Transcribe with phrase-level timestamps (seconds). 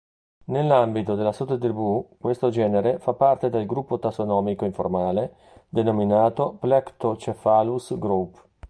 [0.45, 5.35] Nell'ambito della sottotribù questo genere fa parte del gruppo tassonomico informale
[5.69, 8.47] denominato "Plectocephalus Group".